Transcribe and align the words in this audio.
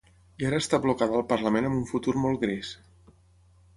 I 0.43 0.45
ara 0.47 0.59
està 0.63 0.79
blocada 0.85 1.19
al 1.19 1.25
parlament 1.33 1.69
amb 1.69 1.77
un 1.81 1.85
futur 1.93 2.17
molt 2.25 2.43
gris. 2.47 2.73